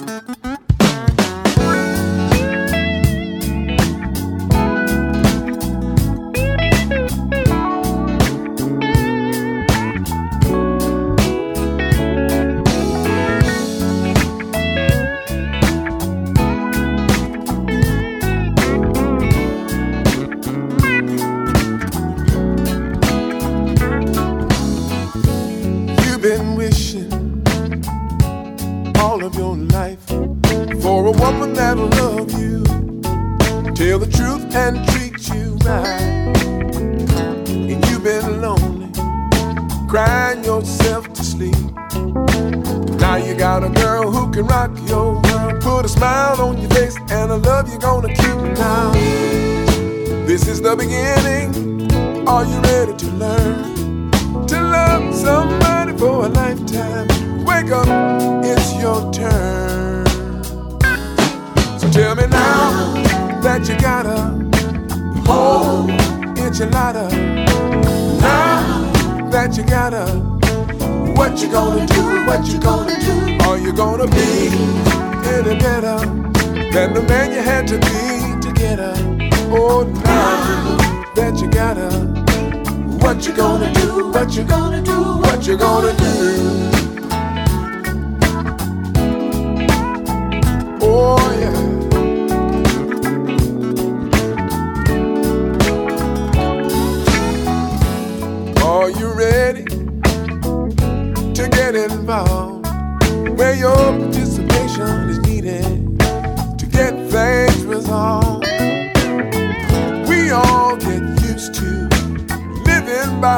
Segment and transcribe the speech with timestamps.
[0.00, 0.51] Música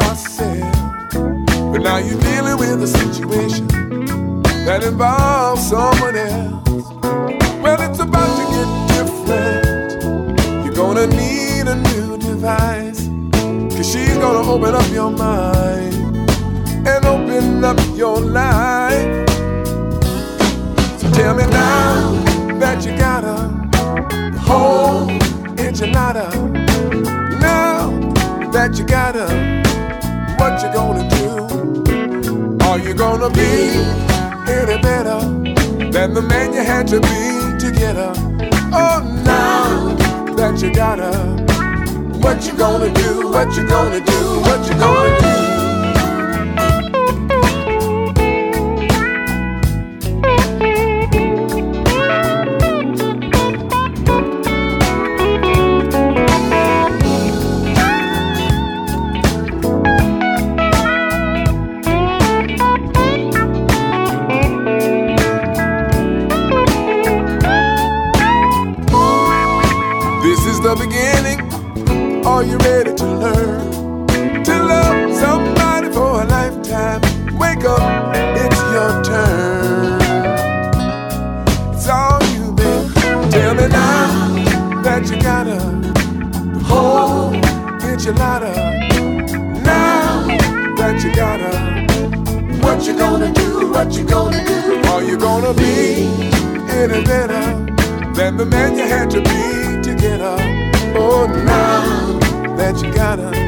[0.01, 0.73] myself.
[1.71, 3.67] But now you're dealing with a situation
[4.67, 6.89] that involves someone else.
[7.63, 10.65] Well, it's about to get different.
[10.65, 13.09] You're gonna need a new device.
[13.77, 15.95] Cause she's gonna open up your mind
[16.87, 19.29] and open up your life.
[20.99, 23.39] So tell me now that you got a
[24.39, 25.07] whole
[25.57, 26.27] enchilada.
[27.41, 27.91] Now
[28.53, 29.54] that you got a
[30.45, 32.67] what you gonna do?
[32.67, 33.53] Are you gonna be
[34.47, 35.19] any better
[35.91, 38.13] than the man you had to be to get her?
[38.71, 39.95] Oh, now
[40.35, 41.17] that you got her,
[42.19, 43.31] what you gonna do?
[43.31, 44.41] What you gonna do?
[44.41, 45.44] What you gonna do?
[103.17, 103.44] matter.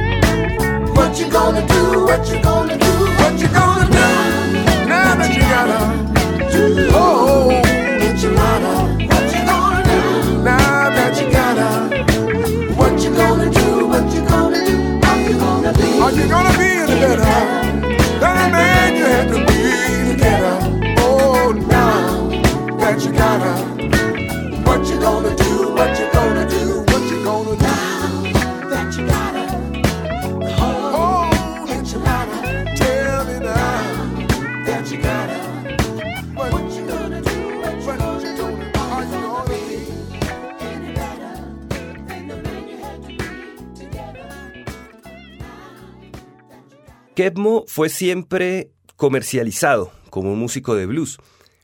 [47.17, 51.17] Kebmo fue siempre comercializado como un músico de blues,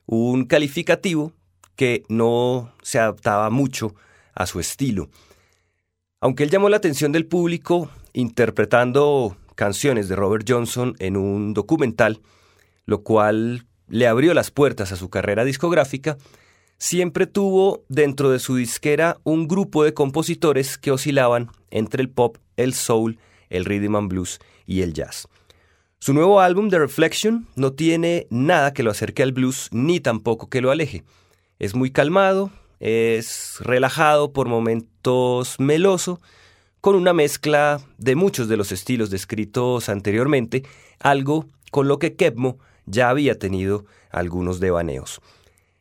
[0.06, 1.34] un calificativo
[1.76, 3.94] que no se adaptaba mucho
[4.34, 5.10] a su estilo.
[6.22, 12.22] Aunque él llamó la atención del público interpretando canciones de Robert Johnson en un documental,
[12.86, 16.16] lo cual le abrió las puertas a su carrera discográfica,
[16.78, 22.38] siempre tuvo dentro de su disquera un grupo de compositores que oscilaban entre el pop,
[22.56, 23.18] el soul,
[23.50, 25.28] el rhythm and blues y el jazz.
[26.02, 30.48] Su nuevo álbum The Reflection no tiene nada que lo acerque al blues ni tampoco
[30.48, 31.04] que lo aleje.
[31.60, 32.50] Es muy calmado,
[32.80, 36.20] es relajado, por momentos meloso,
[36.80, 40.64] con una mezcla de muchos de los estilos descritos anteriormente,
[40.98, 45.20] algo con lo que Kepmo ya había tenido algunos devaneos.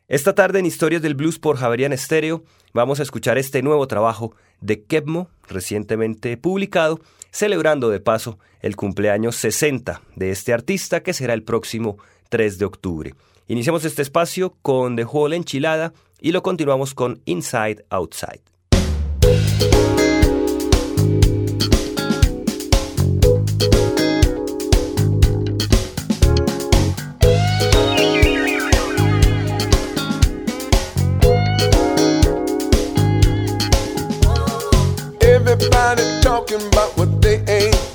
[0.07, 4.35] Esta tarde en Historias del Blues por Javerian Stereo vamos a escuchar este nuevo trabajo
[4.59, 6.99] de Kepmo, recientemente publicado,
[7.31, 11.97] celebrando de paso el cumpleaños 60 de este artista que será el próximo
[12.29, 13.15] 3 de octubre.
[13.47, 18.41] Iniciamos este espacio con The Hall Enchilada y lo continuamos con Inside Outside.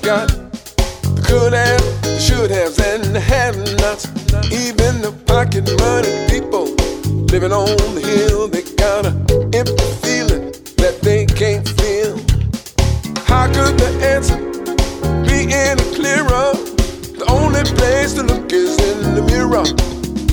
[0.07, 0.29] Got.
[0.29, 4.07] The could have, the should haves, and the have nots.
[4.53, 6.71] Even the pocket money people
[7.27, 9.11] living on the hill, they got a
[9.51, 10.43] empty feeling
[10.79, 12.15] that they can't feel.
[13.27, 14.39] How could the answer
[15.27, 16.55] be any clearer?
[17.19, 19.67] The only place to look is in the mirror.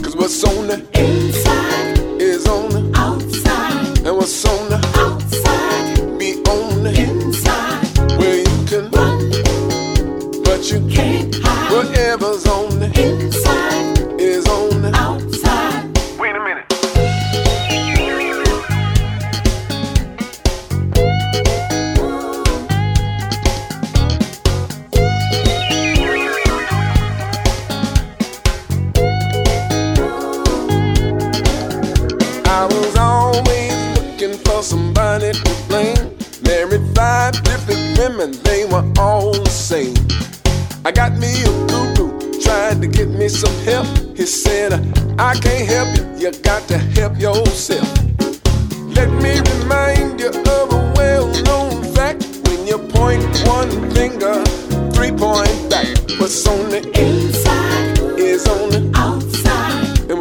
[0.04, 0.86] Cause what's on the
[10.74, 11.13] you can't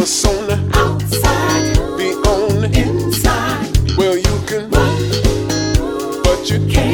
[0.04, 2.70] what's on the outside, be on the.
[2.78, 3.98] inside.
[3.98, 6.93] Well, you can, Run, but you can't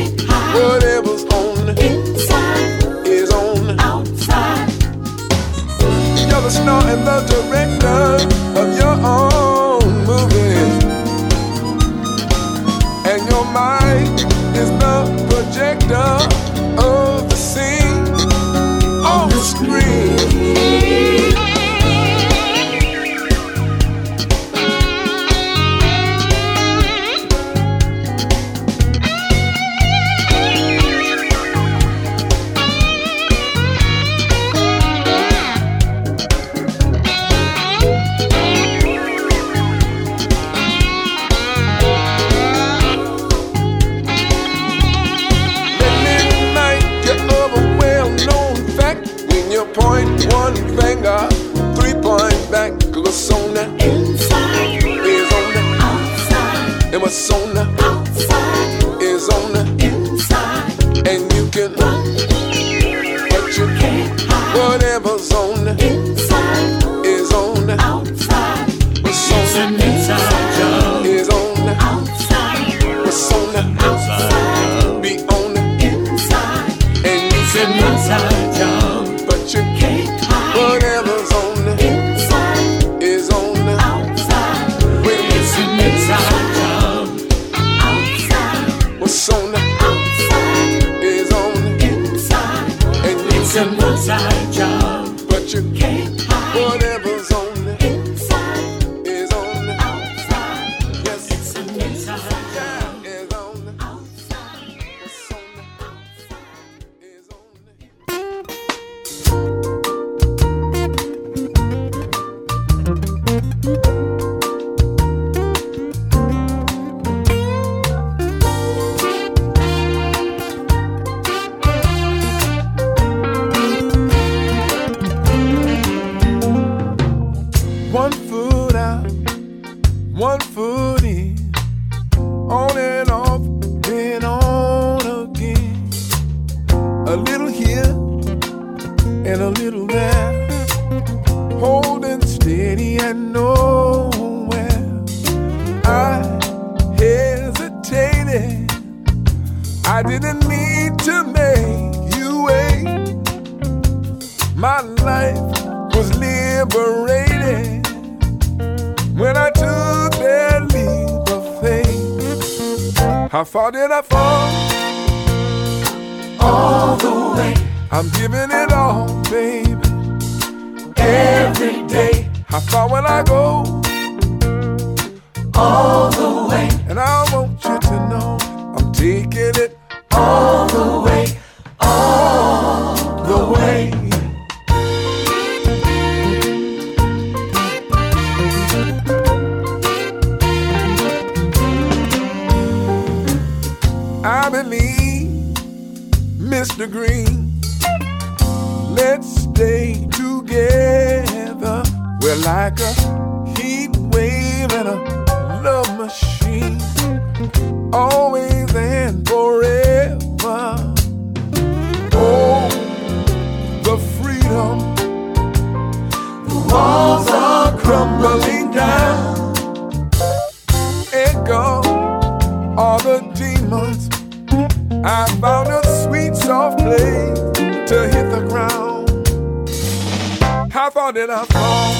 [231.11, 231.93] did I fall?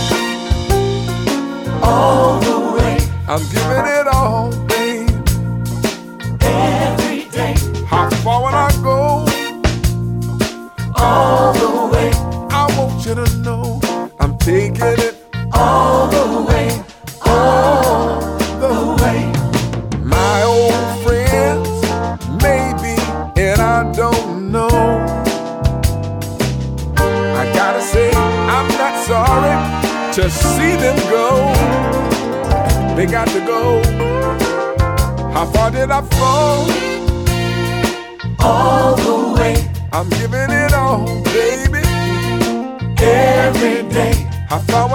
[1.83, 2.97] All the way,
[3.27, 4.07] I'm giving it
[33.11, 33.81] got to go.
[35.33, 36.69] How far did I fall?
[38.41, 39.55] all the way,
[39.91, 41.83] I'm giving it all, baby.
[43.01, 44.13] every day,
[44.47, 44.88] How far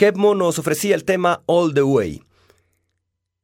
[0.00, 2.22] Kepmo nos ofrecía el tema All the Way.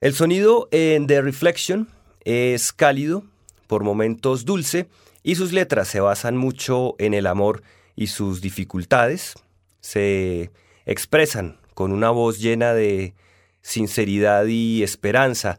[0.01, 1.87] El sonido en The Reflection
[2.25, 3.25] es cálido,
[3.67, 4.89] por momentos dulce,
[5.23, 7.63] y sus letras se basan mucho en el amor
[7.95, 9.35] y sus dificultades.
[9.81, 10.51] Se
[10.87, 13.13] expresan con una voz llena de
[13.61, 15.59] sinceridad y esperanza.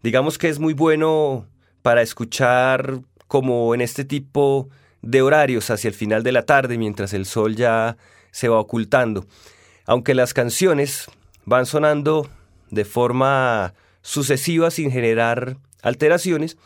[0.00, 1.48] Digamos que es muy bueno
[1.82, 4.68] para escuchar como en este tipo
[5.02, 7.96] de horarios hacia el final de la tarde mientras el sol ya
[8.30, 9.26] se va ocultando.
[9.86, 11.06] Aunque las canciones
[11.44, 12.28] van sonando
[12.70, 16.56] de forma sucesiva sin generar alteraciones,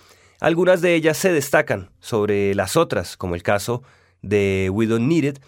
[0.40, 3.82] algunas de ellas se destacan sobre las otras, como el caso
[4.22, 5.38] de We Don't Need It,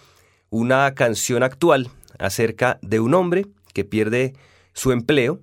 [0.50, 1.88] una canción actual
[2.18, 4.34] acerca de un hombre que pierde
[4.74, 5.40] su empleo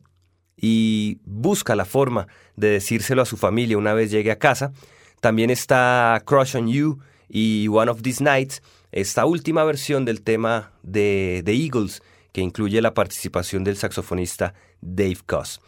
[0.56, 4.72] y busca la forma de decírselo a su familia una vez llegue a casa.
[5.20, 10.74] También está Crush on You y One of These Nights, esta última versión del tema
[10.84, 12.04] de The Eagles,
[12.40, 15.60] que incluye la participación del saxofonista Dave Koz.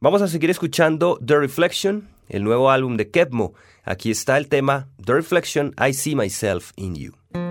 [0.00, 3.54] Vamos a seguir escuchando The Reflection, el nuevo álbum de Kepmo.
[3.84, 7.47] Aquí está el tema The Reflection, I See Myself in You.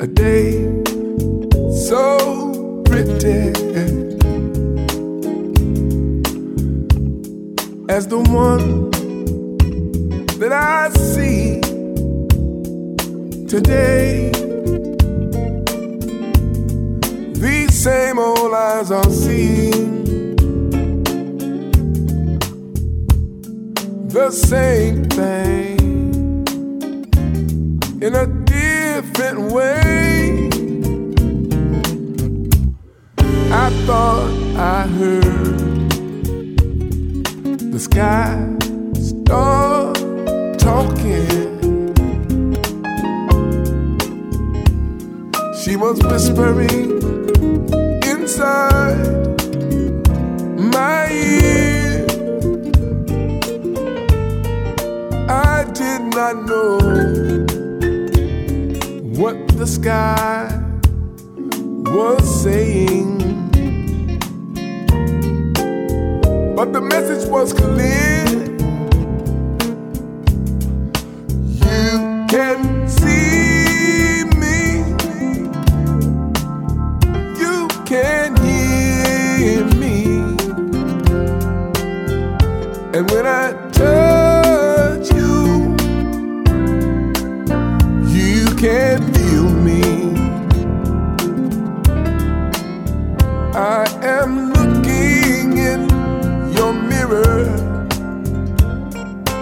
[0.00, 0.59] A day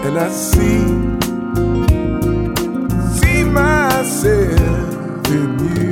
[0.05, 0.85] and I see,
[3.19, 5.91] see myself in you.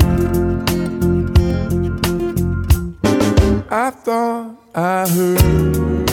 [3.70, 6.08] I thought I heard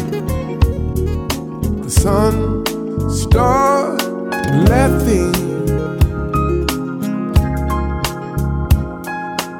[1.85, 2.65] the sun
[3.11, 4.03] start
[4.69, 5.35] laughing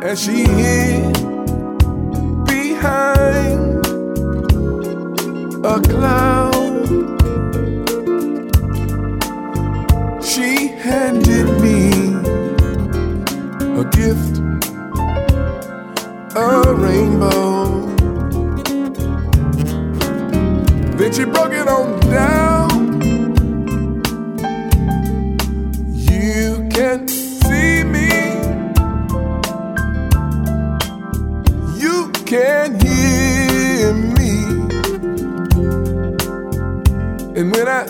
[0.03, 1.13] as she hid
[2.45, 3.87] behind
[5.65, 6.54] a cloud.
[13.97, 14.39] gift,
[16.37, 17.87] a rainbow.
[20.97, 23.03] Then she broke it on down.
[25.95, 28.11] You can see me,
[31.77, 34.33] you can hear me,
[37.37, 37.87] and when I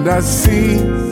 [0.00, 1.09] and I see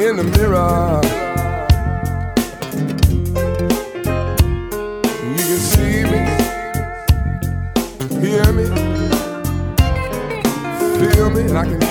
[0.00, 1.00] in the mirror.
[5.24, 6.20] You can see me,
[8.20, 8.66] hear me,
[10.98, 11.87] feel me, and I can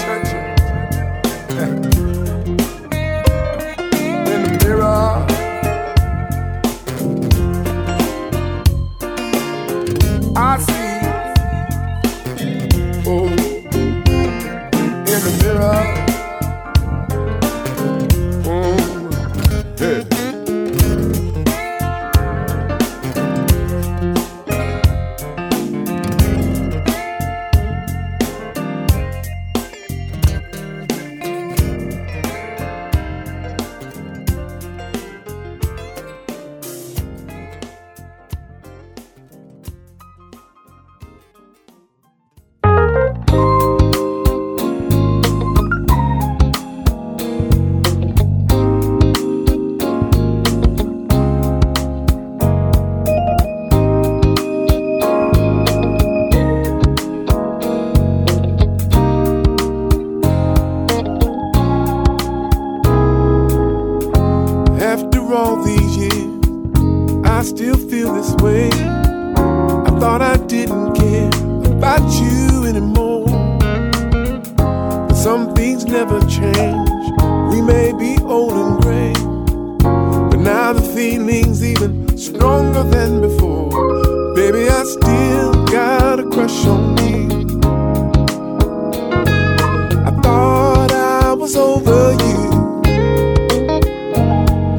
[92.11, 92.81] you.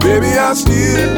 [0.00, 1.17] Baby, I still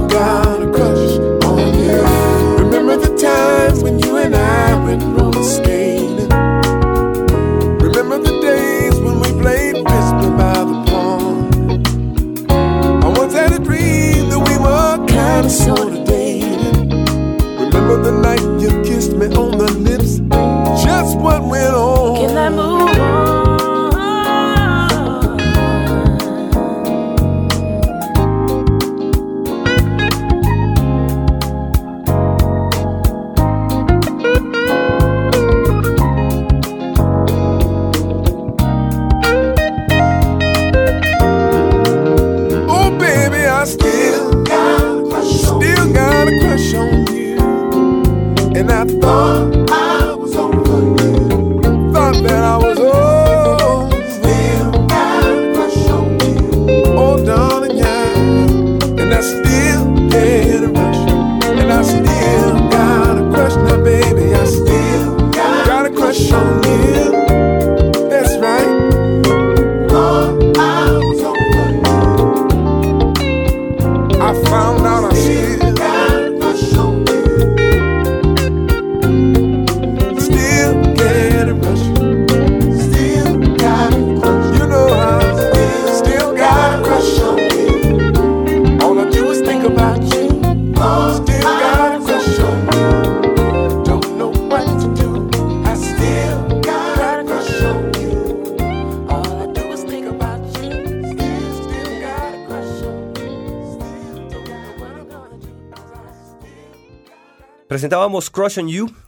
[18.11, 18.50] night.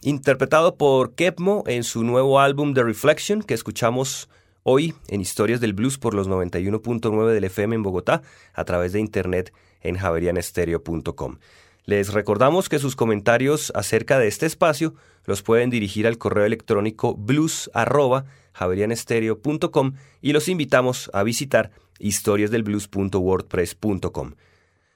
[0.01, 4.29] Interpretado por Kepmo en su nuevo álbum The Reflection, que escuchamos
[4.63, 8.21] hoy en Historias del Blues por los 91.9 del FM en Bogotá,
[8.53, 11.37] a través de internet en javerianestereo.com.
[11.85, 14.93] Les recordamos que sus comentarios acerca de este espacio
[15.25, 24.35] los pueden dirigir al correo electrónico blues.javerianestereo.com y los invitamos a visitar historiasdelblues.wordpress.com.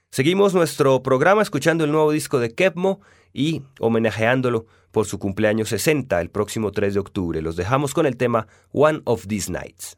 [0.10, 3.02] Seguimos nuestro programa escuchando el nuevo disco de Kepmo
[3.34, 7.42] y homenajeándolo por su cumpleaños 60 el próximo 3 de octubre.
[7.42, 9.98] Los dejamos con el tema One of These Nights.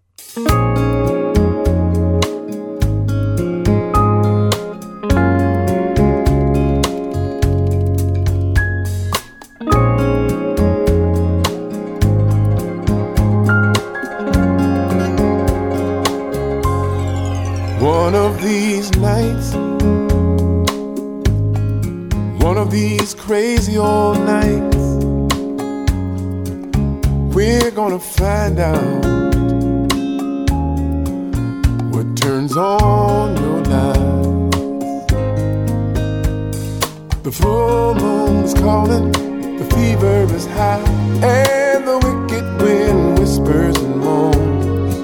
[17.81, 18.91] One of these
[22.59, 24.75] of these crazy old nights,
[27.33, 29.05] we're gonna find out
[31.93, 35.07] what turns on your light.
[37.23, 39.13] The full moon is calling,
[39.57, 40.83] the fever is high,
[41.23, 44.95] and the wicked wind whispers and moans.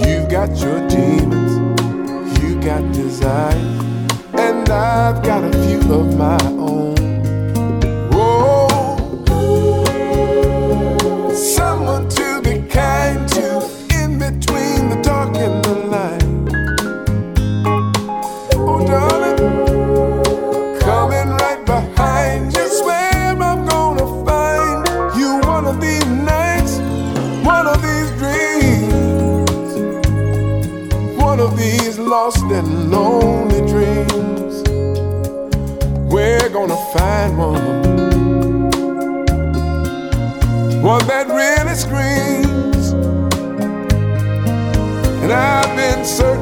[0.00, 1.52] You've got your demons,
[2.42, 3.80] you got desires,
[4.32, 5.59] and I've got a
[5.90, 6.69] of my own.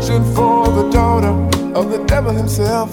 [0.09, 1.29] Searching for the daughter
[1.79, 2.91] of the devil himself,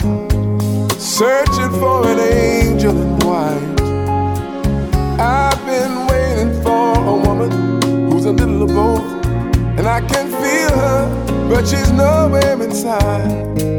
[1.00, 3.82] searching for an angel in white.
[5.18, 9.26] I've been waiting for a woman who's a little of both,
[9.78, 13.75] and I can feel her but she's nowhere inside.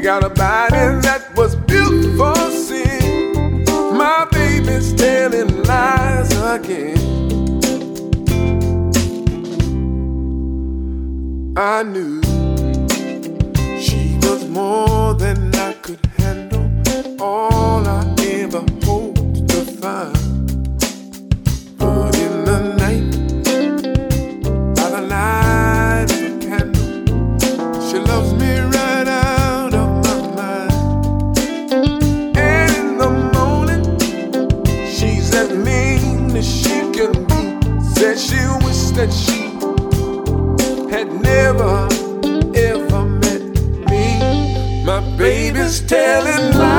[0.00, 3.64] She got a body that was built for sin.
[3.98, 6.96] My baby's telling lies again.
[11.54, 12.22] I knew
[13.78, 16.64] she was more than I could handle.
[17.20, 20.12] All I ever hoped fine.
[20.12, 20.19] But
[45.90, 46.69] telling lies.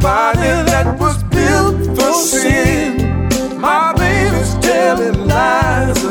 [0.00, 3.28] Body that was built for sin.
[3.60, 6.04] My baby's telling lies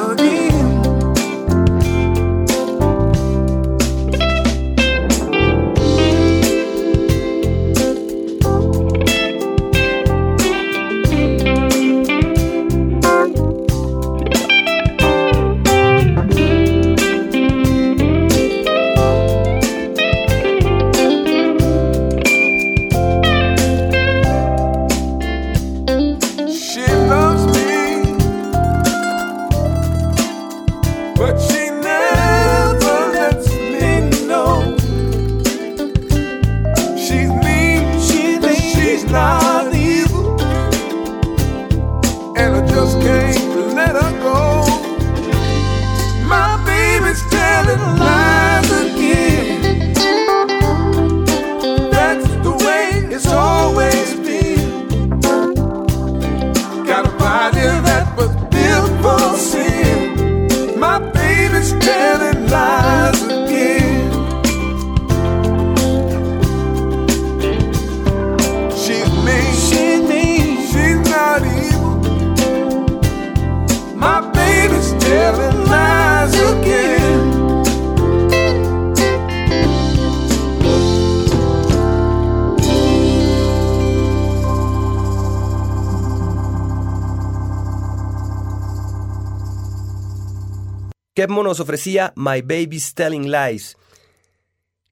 [91.44, 93.78] Nos ofrecía My Baby's Telling Lies.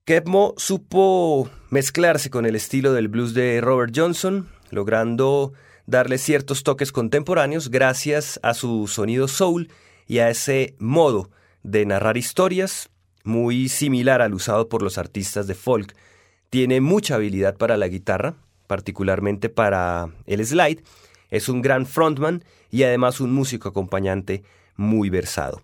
[0.06, 5.54] Kepmo supo mezclarse con el estilo del blues de Robert Johnson, logrando
[5.88, 9.70] darle ciertos toques contemporáneos gracias a su sonido soul
[10.08, 11.32] y a ese modo
[11.64, 12.90] de narrar historias
[13.24, 15.96] muy similar al usado por los artistas de folk.
[16.50, 18.36] Tiene mucha habilidad para la guitarra,
[18.68, 20.84] particularmente para el slide.
[21.30, 24.44] Es un gran frontman y además un músico acompañante
[24.76, 25.62] muy versado.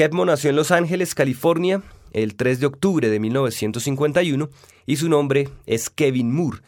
[0.00, 1.82] Kepmo nació en Los Ángeles, California,
[2.14, 4.48] el 3 de octubre de 1951
[4.86, 6.60] y su nombre es Kevin Moore.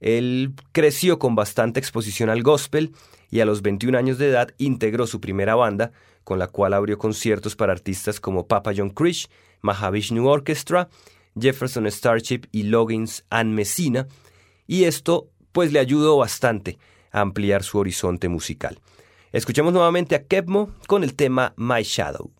[0.00, 2.94] Él creció con bastante exposición al gospel
[3.30, 5.92] y a los 21 años de edad integró su primera banda,
[6.24, 9.28] con la cual abrió conciertos para artistas como Papa John Krish,
[9.60, 10.88] Mahavishnu Orchestra,
[11.38, 14.06] Jefferson Starship y Loggins and Messina,
[14.66, 16.78] y esto pues le ayudó bastante
[17.12, 18.80] a ampliar su horizonte musical.
[19.30, 22.37] Escuchemos nuevamente a Kepmo con el tema My Shadow.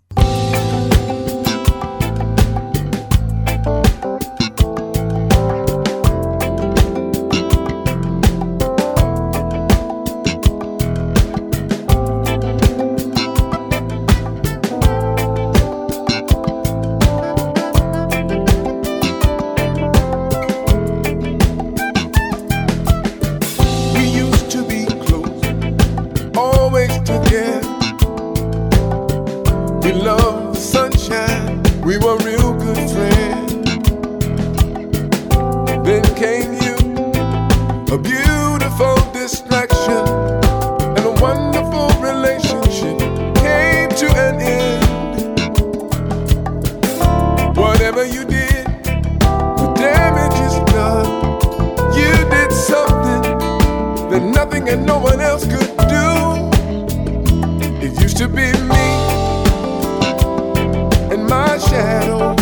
[58.18, 58.86] To be me
[61.12, 62.34] and my shadow,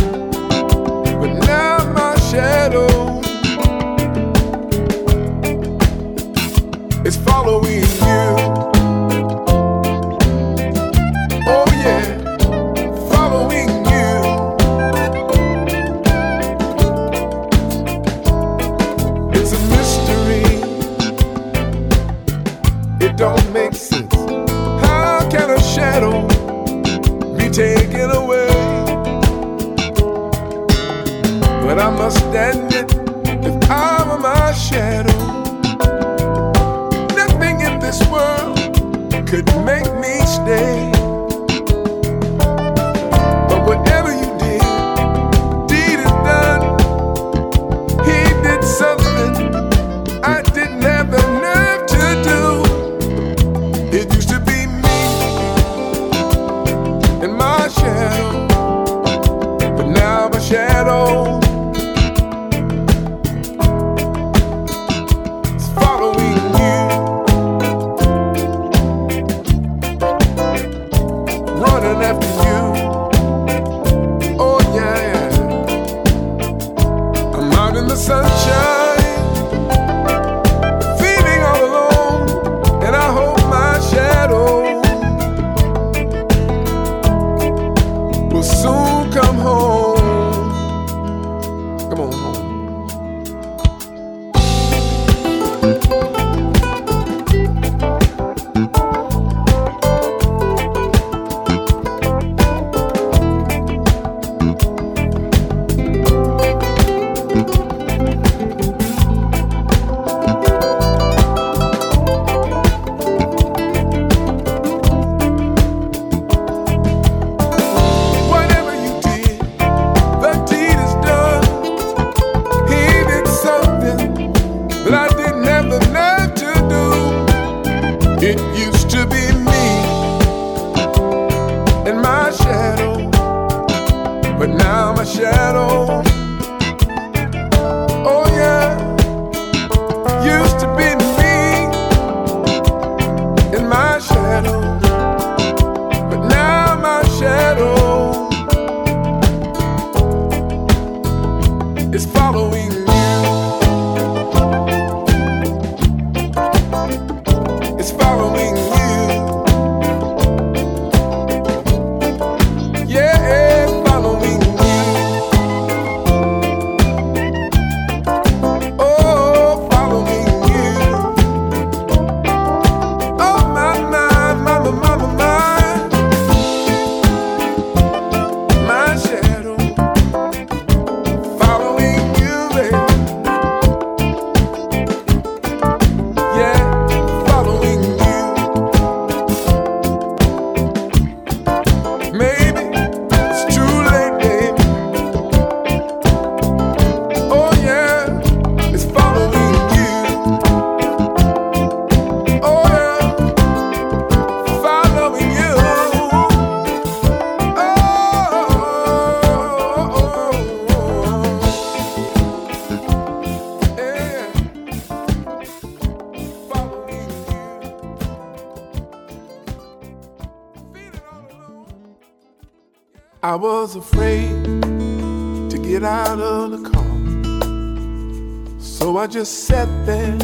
[229.16, 230.14] just sat there.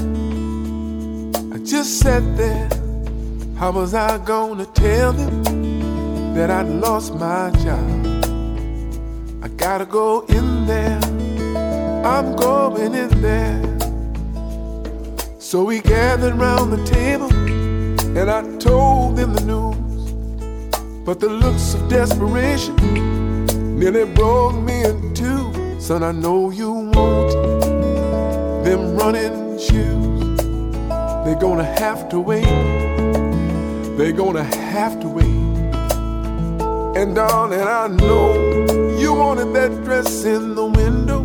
[1.55, 2.69] I just sat there.
[3.57, 7.89] How was I gonna tell them that I'd lost my job?
[9.43, 11.01] I gotta go in there.
[12.05, 13.63] I'm going in there.
[15.39, 17.33] So we gathered round the table
[18.19, 19.92] and I told them the news.
[21.05, 22.77] But the looks of desperation
[23.77, 25.53] nearly broke me in two.
[25.81, 27.33] Son, I know you won't
[28.65, 30.37] them running shoes.
[31.25, 32.45] They're gonna have to wait.
[33.97, 35.27] They're gonna have to wait.
[36.97, 38.35] And darling, I know
[38.97, 41.23] you wanted that dress in the window.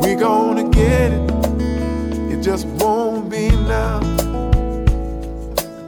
[0.00, 1.30] We gonna get it.
[2.32, 4.13] It just won't be now.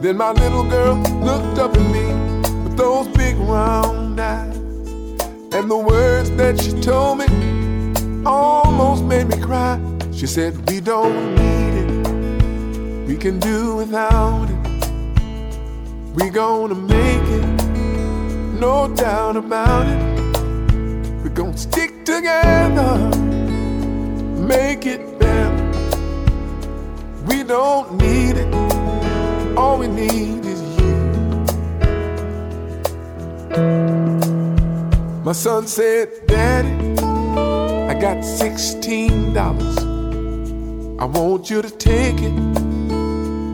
[0.01, 2.07] Then my little girl looked up at me
[2.64, 4.57] with those big round eyes.
[5.55, 7.26] And the words that she told me
[8.26, 9.80] almost made me cry.
[10.12, 14.57] She said, We don't need it, we can do without it.
[16.14, 17.47] We gonna make it,
[18.61, 20.01] no doubt about it.
[21.22, 22.99] We're gonna stick together,
[24.36, 25.57] make it better.
[27.26, 28.26] We don't need
[29.57, 30.94] all we need is you.
[35.24, 36.68] My son said, Daddy,
[37.90, 39.36] I got $16.
[40.98, 42.32] I want you to take it.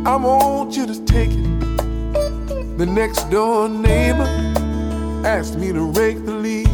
[0.07, 2.79] I want you to take it.
[2.79, 4.27] The next door neighbor
[5.25, 6.71] asked me to rake the leaves.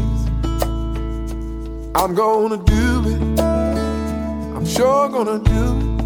[1.95, 3.41] I'm gonna do it.
[3.41, 5.98] I'm sure gonna do it.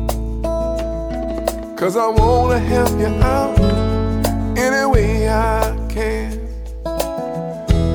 [1.82, 3.58] Cause I wanna help you out
[4.56, 6.38] any way I can.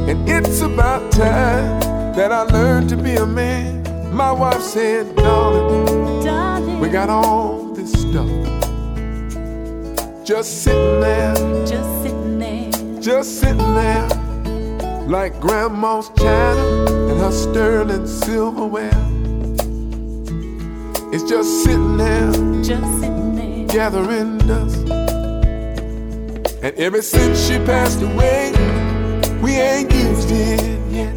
[0.09, 1.79] And it's about time
[2.13, 3.83] that I learned to be a man.
[4.13, 8.29] My wife said, darling, darling, we got all this stuff
[10.25, 11.33] just sitting there,
[11.65, 14.09] just sitting there, just sitting there,
[15.07, 18.91] like grandma's china and her sterling silverware.
[21.13, 23.16] It's just sitting there, just sitting there,
[23.67, 24.77] gathering dust.
[26.63, 28.51] And ever since she passed away,
[29.41, 31.13] we ain't used it yet.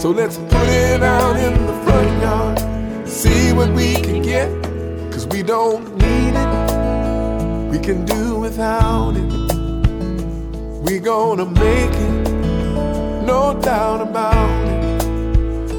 [0.00, 4.50] So let's put it out in the front yard, see what we can get,
[5.12, 9.32] cause we don't need it, we can do without it.
[10.82, 12.32] We gonna make it,
[13.24, 15.04] no doubt about it.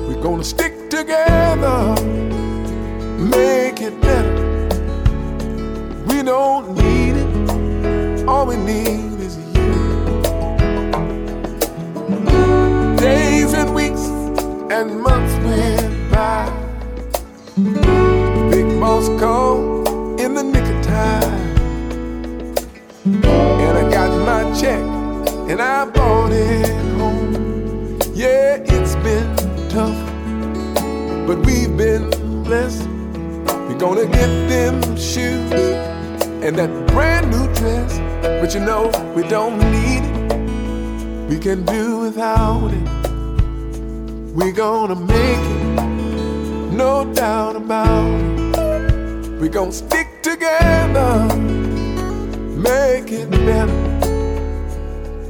[0.08, 1.96] We're gonna stick together,
[3.20, 4.33] make it better.
[6.24, 9.74] We don't need it, all we need is you.
[12.96, 14.06] Days and weeks
[14.72, 16.50] and months went by.
[18.50, 22.56] Big boss called in the nick of time.
[23.04, 24.80] And I got my check
[25.50, 28.00] and I brought it home.
[28.14, 29.36] Yeah, it's been
[29.68, 30.00] tough,
[31.28, 32.10] but we've been
[32.46, 32.88] blessed.
[33.68, 35.93] We're gonna get them shoes
[36.44, 38.00] and that brand new dress.
[38.42, 42.90] But you know, we don't need it, we can do without it.
[44.36, 49.40] We're gonna make it, no doubt about it.
[49.40, 51.34] We gonna stick together,
[52.58, 53.80] make it better.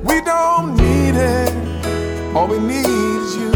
[0.03, 3.51] We don't need it, all we need is you.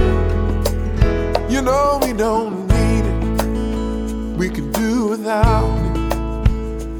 [1.49, 4.37] You know we don't need it.
[4.37, 5.86] We can do without it.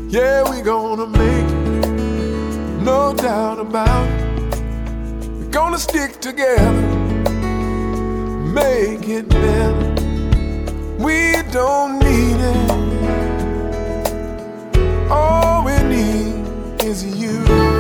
[0.10, 1.52] Yeah, we gonna make
[1.84, 1.90] it.
[2.82, 4.62] No doubt about it.
[5.38, 6.82] We're gonna stick together.
[8.54, 9.96] Make it better.
[10.98, 12.72] We don't need it.
[15.12, 16.46] All we need
[16.84, 17.77] is you.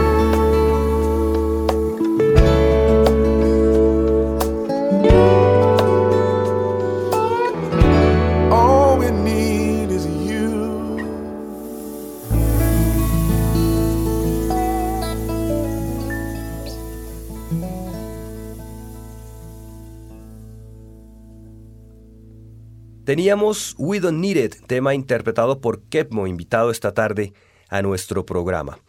[23.07, 27.31] Teníamos We Don't Need It, tema interpretado por Kepmo, invitado esta tarde
[27.69, 28.79] a nuestro programa.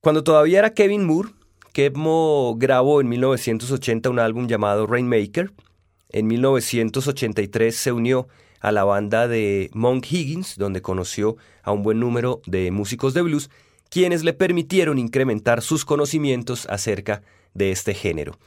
[0.00, 1.30] Cuando todavía era Kevin Moore,
[1.72, 5.52] Kepmo grabó en 1980 un álbum llamado Rainmaker.
[6.10, 8.28] En 1983 se unió
[8.60, 13.22] a la banda de Monk Higgins, donde conoció a un buen número de músicos de
[13.22, 13.50] blues,
[13.90, 17.22] quienes le permitieron incrementar sus conocimientos acerca
[17.54, 18.38] de este género.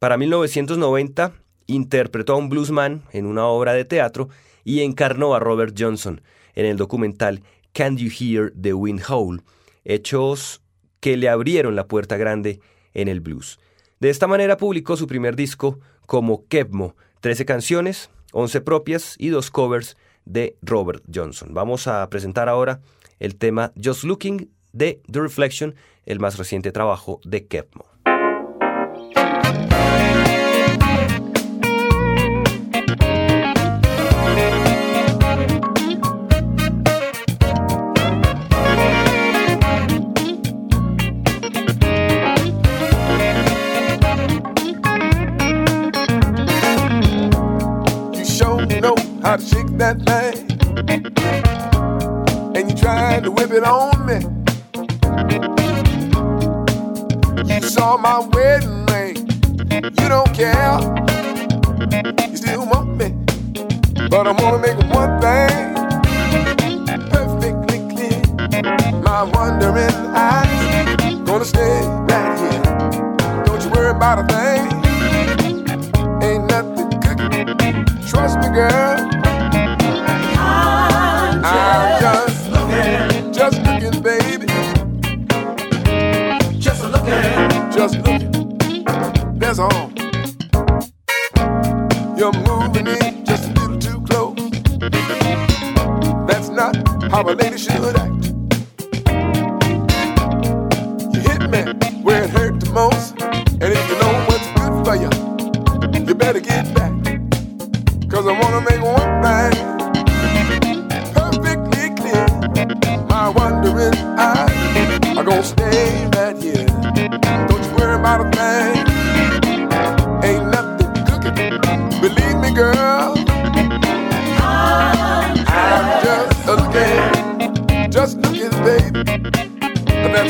[0.00, 4.28] Para 1990 interpretó a un bluesman en una obra de teatro
[4.64, 6.20] y encarnó a Robert Johnson
[6.54, 7.42] en el documental
[7.72, 9.42] Can You Hear the Wind Howl,
[9.84, 10.62] hechos
[11.00, 12.60] que le abrieron la puerta grande
[12.94, 13.58] en el blues.
[14.00, 19.50] De esta manera publicó su primer disco como Kepmo, 13 canciones, 11 propias y dos
[19.50, 21.54] covers de Robert Johnson.
[21.54, 22.80] Vamos a presentar ahora
[23.18, 27.95] el tema Just Looking de The Reflection, el más reciente trabajo de Kepmo.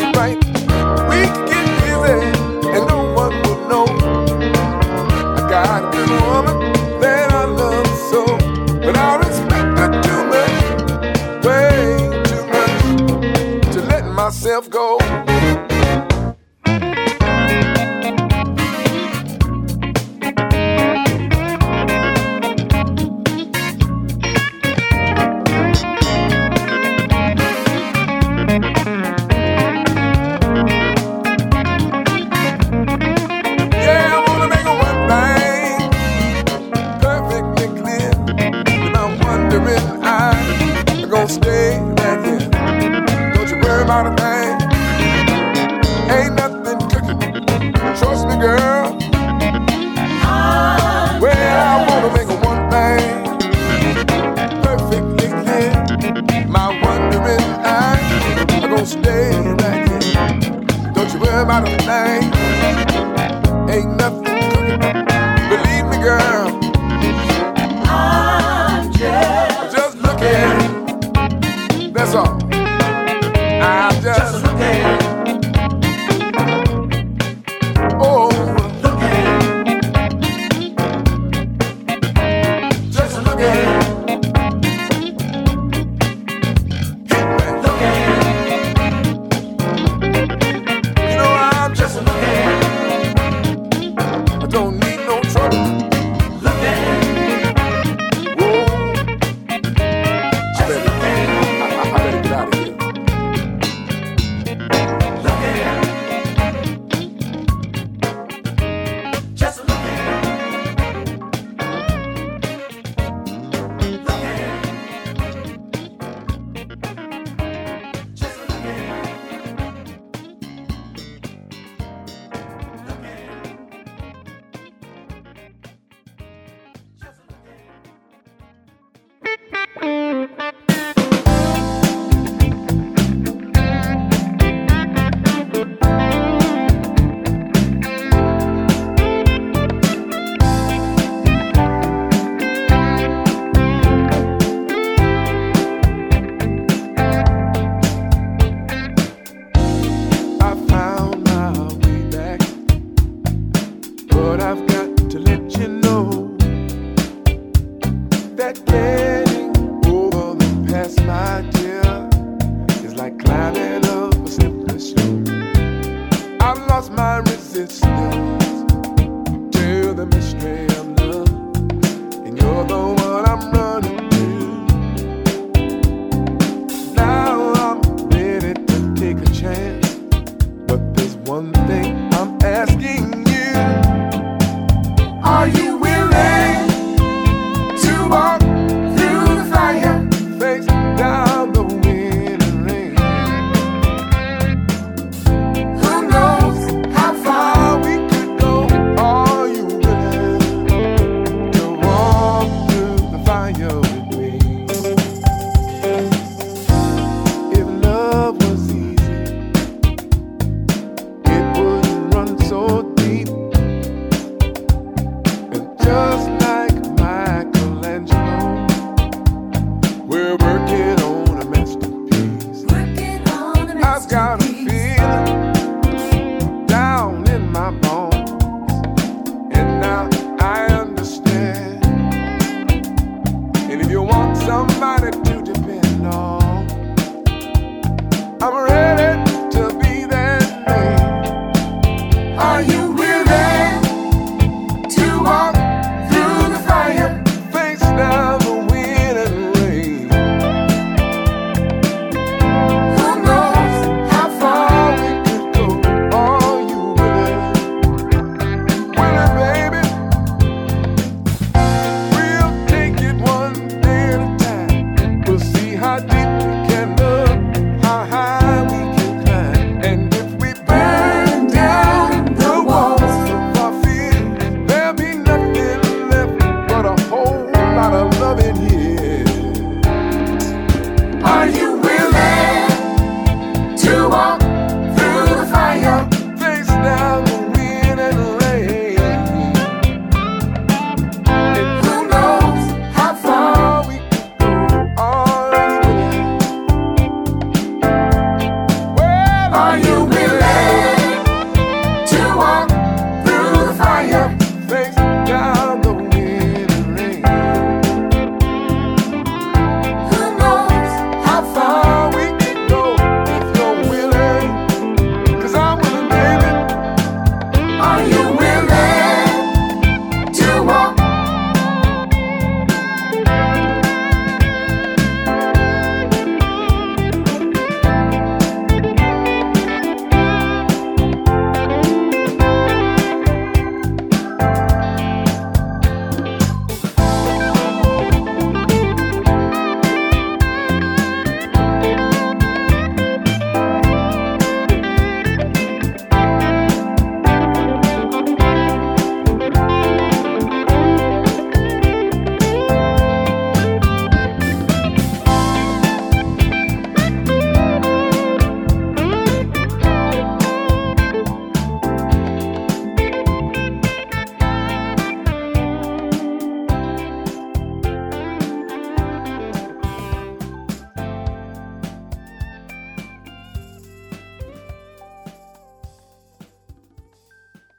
[0.03, 0.36] Right.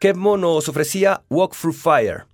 [0.07, 2.27] Kebmo nos ofrecía Walk Through Fire.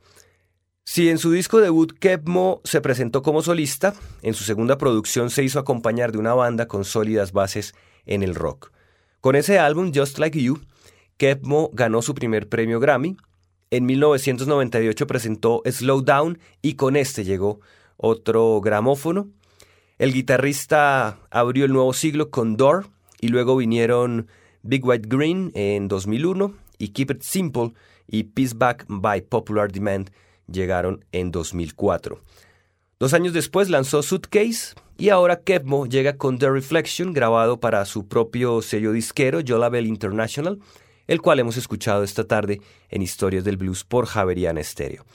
[0.84, 5.43] Si en su disco debut Kebmo se presentó como solista, en su segunda producción se
[5.43, 7.74] hizo acompañar de una banda con sólidas bases
[8.05, 8.71] en el rock.
[9.21, 10.61] Con ese álbum, Just Like You,
[11.17, 13.17] Kebmo ganó su primer premio Grammy.
[13.71, 17.59] En 1998 presentó Slow Down y con este llegó
[17.97, 19.30] otro gramófono.
[19.97, 22.86] El guitarrista abrió el nuevo siglo con Door
[23.19, 24.28] y luego vinieron
[24.61, 27.74] Big White Green en 2001 y Keep It Simple
[28.07, 30.09] y Peace Back by Popular Demand
[30.47, 32.19] llegaron en 2004.
[32.99, 38.07] Dos años después lanzó Suitcase y ahora Kevmo llega con The Reflection grabado para su
[38.07, 40.59] propio sello disquero Jolabel International,
[41.07, 45.05] el cual hemos escuchado esta tarde en Historias del Blues por Javeriana Stereo.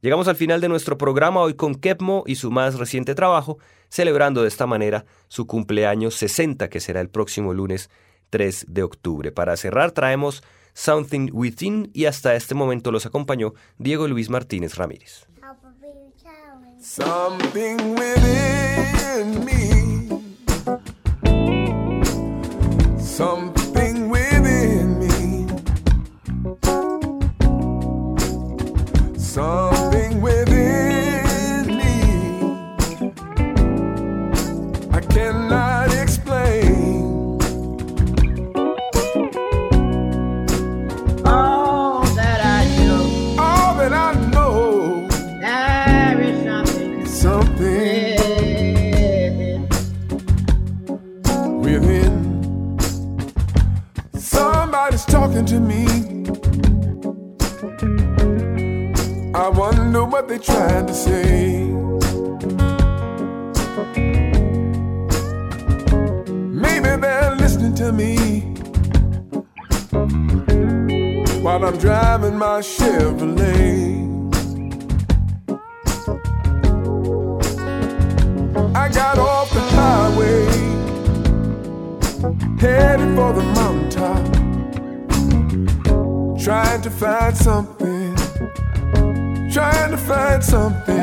[0.00, 3.58] Llegamos al final de nuestro programa hoy con Kepmo y su más reciente trabajo,
[3.88, 7.90] celebrando de esta manera su cumpleaños 60, que será el próximo lunes
[8.30, 9.32] 3 de octubre.
[9.32, 10.42] Para cerrar, traemos
[10.80, 15.26] Something Within y hasta este momento los acompañó Diego Luis Martínez Ramírez.
[16.78, 19.68] Something within me.
[55.48, 55.86] to me.
[59.34, 61.64] I wonder what they tried to say.
[66.64, 68.16] Maybe they're listening to me
[71.40, 74.04] while I'm driving my Chevrolet.
[78.74, 80.44] I got off the highway,
[82.60, 84.47] headed for the mountaintop
[86.48, 88.16] trying to find something,
[89.52, 90.96] trying to find something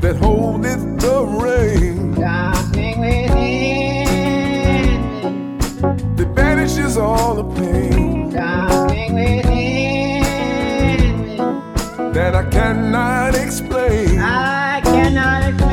[0.00, 2.14] that holdeth the rain,
[6.16, 8.30] that banishes all the pain
[12.14, 14.18] that I cannot explain.
[14.18, 15.69] I cannot explain.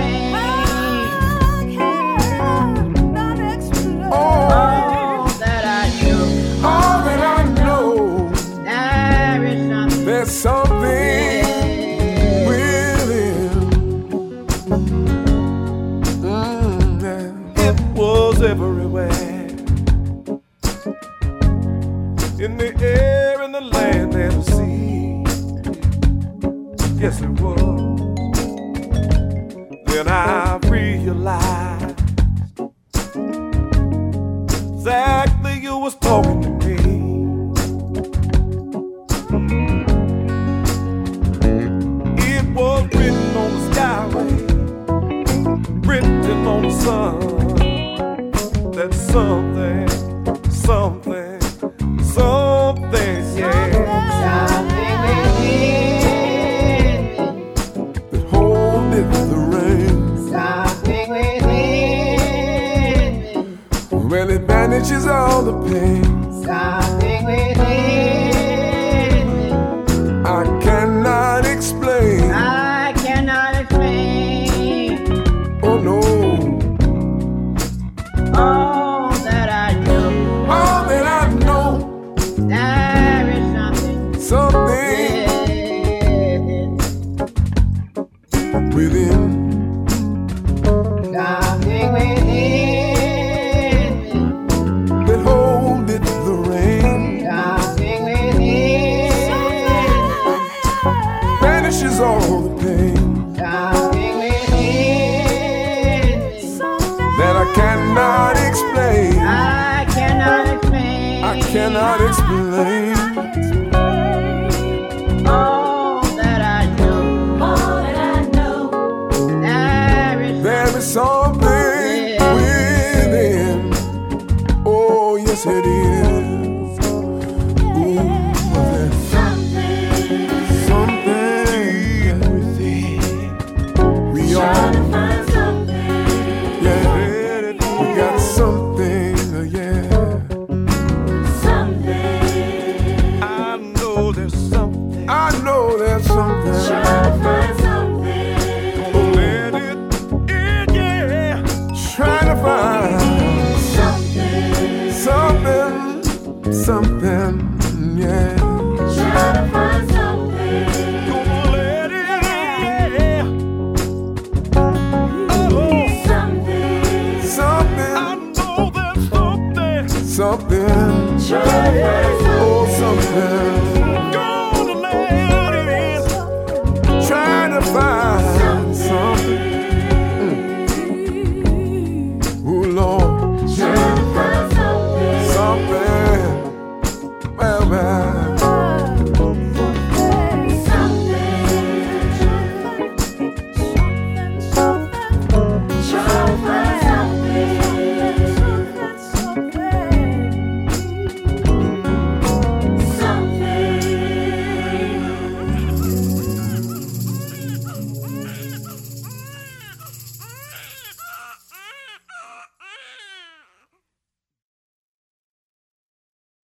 [111.67, 112.06] cannot